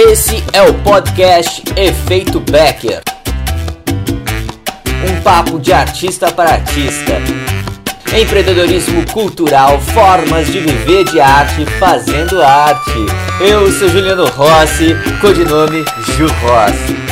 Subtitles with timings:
[0.00, 3.02] Esse é o podcast Efeito Becker.
[5.04, 7.14] Um papo de artista para artista.
[8.16, 13.06] Empreendedorismo cultural, formas de viver de arte fazendo arte.
[13.40, 15.84] Eu sou Juliano Rossi, codinome
[16.16, 17.07] Ju Rossi.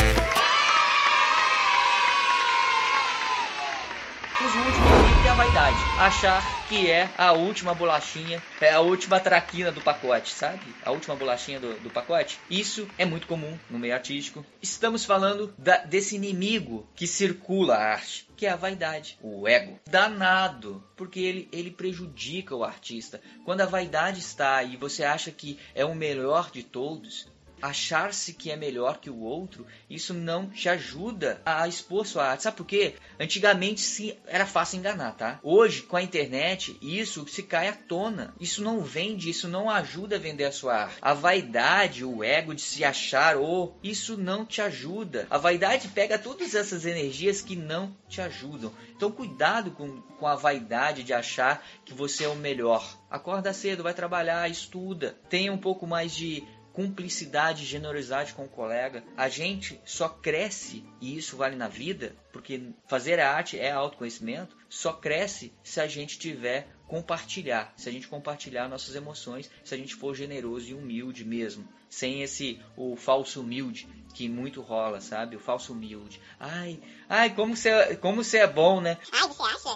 [6.17, 10.65] Achar que é a última bolachinha, é a última traquina do pacote, sabe?
[10.83, 12.39] A última bolachinha do, do pacote.
[12.49, 14.43] Isso é muito comum no meio artístico.
[14.59, 19.79] Estamos falando da, desse inimigo que circula a arte, que é a vaidade, o ego.
[19.85, 23.21] Danado, porque ele, ele prejudica o artista.
[23.45, 27.27] Quando a vaidade está e você acha que é o melhor de todos,
[27.61, 32.43] achar-se que é melhor que o outro, isso não te ajuda a expor sua arte.
[32.43, 32.95] Sabe por quê?
[33.19, 35.39] Antigamente se era fácil enganar, tá?
[35.43, 38.33] Hoje, com a internet, isso se cai à tona.
[38.39, 40.97] Isso não vende, isso não ajuda a vender a sua arte.
[41.01, 45.27] A vaidade, o ego de se achar, ou oh, isso não te ajuda.
[45.29, 48.71] A vaidade pega todas essas energias que não te ajudam.
[48.95, 52.97] Então, cuidado com, com a vaidade de achar que você é o melhor.
[53.09, 55.17] Acorda cedo, vai trabalhar, estuda.
[55.29, 56.43] Tenha um pouco mais de
[56.77, 59.03] cumplicidade, generosidade com o colega.
[59.17, 64.55] A gente só cresce, e isso vale na vida, porque fazer a arte é autoconhecimento,
[64.69, 69.77] só cresce se a gente tiver compartilhar, se a gente compartilhar nossas emoções, se a
[69.77, 75.35] gente for generoso e humilde mesmo, sem esse o falso humilde que muito rola, sabe?
[75.35, 76.19] O falso humilde.
[76.39, 78.97] Ai, ai, como você é, como você é bom, né?
[79.11, 79.66] Ai, você acha?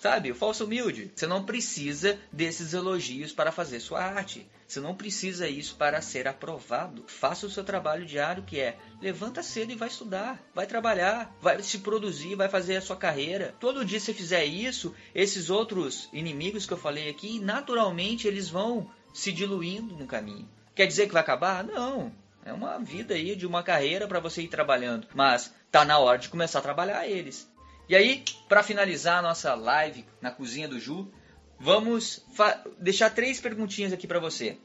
[0.00, 1.10] Sabe, o falso humilde.
[1.14, 4.46] Você não precisa desses elogios para fazer sua arte.
[4.66, 7.04] Você não precisa isso para ser aprovado.
[7.06, 11.62] Faça o seu trabalho diário, que é levanta cedo e vai estudar, vai trabalhar, vai
[11.62, 13.54] se produzir, vai fazer a sua carreira.
[13.60, 18.90] Todo dia você fizer isso, esses outros inimigos que eu falei aqui, naturalmente eles vão
[19.14, 20.48] se diluindo no caminho.
[20.74, 21.64] Quer dizer que vai acabar?
[21.64, 22.12] Não.
[22.46, 26.16] É uma vida aí de uma carreira para você ir trabalhando, mas tá na hora
[26.16, 27.50] de começar a trabalhar eles.
[27.88, 31.10] E aí, para finalizar a nossa live na cozinha do Ju,
[31.58, 32.24] vamos
[32.78, 34.58] deixar três perguntinhas aqui para você.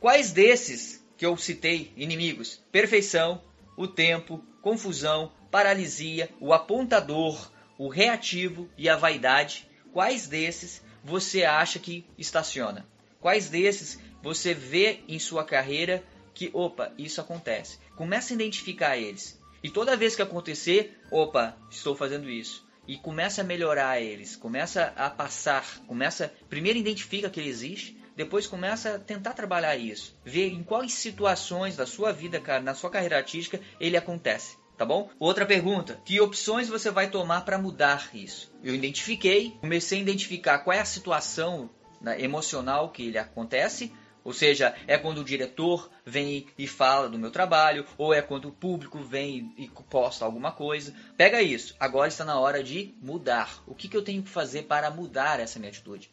[0.00, 2.64] Quais desses que eu citei, inimigos?
[2.72, 3.42] Perfeição,
[3.76, 9.68] o tempo, confusão, paralisia, o apontador, o reativo e a vaidade.
[9.92, 12.88] Quais desses você acha que estaciona?
[13.20, 16.02] Quais desses você vê em sua carreira
[16.38, 17.80] que, opa, isso acontece.
[17.96, 19.36] Começa a identificar eles.
[19.60, 22.64] E toda vez que acontecer, opa, estou fazendo isso.
[22.86, 28.46] E começa a melhorar eles, começa a passar, começa, primeiro identifica que ele existe, depois
[28.46, 33.16] começa a tentar trabalhar isso, ver em quais situações da sua vida, na sua carreira
[33.16, 35.10] artística, ele acontece tá bom?
[35.18, 38.52] Outra pergunta: que opções você vai tomar para mudar isso?
[38.62, 41.68] Eu identifiquei, comecei a identificar qual é a situação
[42.00, 43.92] né, emocional que ele acontece,
[44.24, 48.48] ou seja, é quando o diretor vem e fala do meu trabalho, ou é quando
[48.48, 50.94] o público vem e posta alguma coisa.
[51.16, 51.74] Pega isso.
[51.78, 53.62] Agora está na hora de mudar.
[53.66, 56.10] O que, que eu tenho que fazer para mudar essa minha atitude?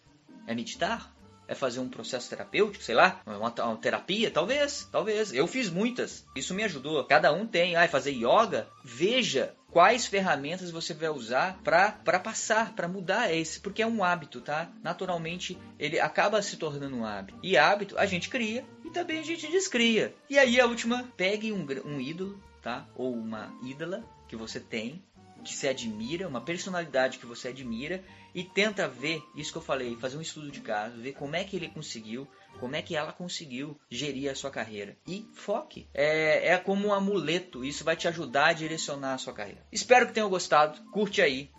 [0.47, 1.13] É meditar?
[1.47, 5.31] É fazer um processo terapêutico, sei lá, uma, uma, terapia, talvez, talvez.
[5.31, 7.03] Eu fiz muitas, isso me ajudou.
[7.03, 8.67] Cada um tem, ah, fazer yoga.
[8.83, 14.40] Veja quais ferramentas você vai usar para passar, para mudar esse, porque é um hábito,
[14.40, 14.72] tá?
[14.81, 17.38] Naturalmente ele acaba se tornando um hábito.
[17.44, 20.16] E hábito a gente cria e também a gente descria.
[20.30, 22.88] E aí a última, pegue um, um ídolo, tá?
[22.96, 25.03] Ou uma ídola que você tem,
[25.45, 29.95] que se admira, uma personalidade que você admira e tenta ver isso que eu falei,
[29.95, 32.28] fazer um estudo de caso, ver como é que ele conseguiu,
[32.59, 34.97] como é que ela conseguiu gerir a sua carreira.
[35.07, 35.88] E foque.
[35.94, 39.66] É, é como um amuleto, isso vai te ajudar a direcionar a sua carreira.
[39.72, 41.51] Espero que tenham gostado, curte aí,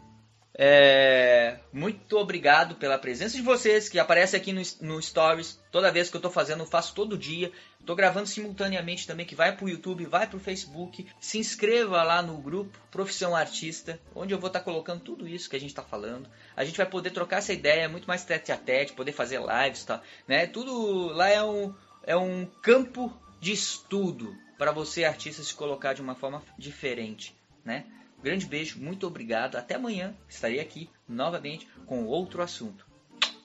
[0.58, 5.60] é, muito obrigado pela presença de vocês que aparece aqui no, no Stories.
[5.70, 7.52] Toda vez que eu estou fazendo, eu faço todo dia.
[7.78, 11.06] Estou gravando simultaneamente também, que vai para o YouTube, vai para o Facebook.
[11.20, 15.50] Se inscreva lá no grupo Profissão Artista, onde eu vou estar tá colocando tudo isso
[15.50, 16.26] que a gente está falando.
[16.56, 19.84] A gente vai poder trocar essa ideia, muito mais tete a tete, poder fazer lives,
[19.84, 20.00] tá?
[20.26, 20.46] Né?
[20.46, 26.00] Tudo lá é um, é um campo de estudo para você, artista, se colocar de
[26.00, 27.84] uma forma diferente, né?
[28.22, 29.56] Grande beijo, muito obrigado.
[29.56, 32.86] Até amanhã estarei aqui novamente com outro assunto.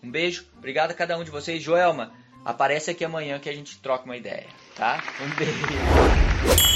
[0.03, 1.61] Um beijo, obrigado a cada um de vocês.
[1.61, 2.11] Joelma,
[2.43, 5.03] aparece aqui amanhã que a gente troca uma ideia, tá?
[5.21, 6.70] Um beijo.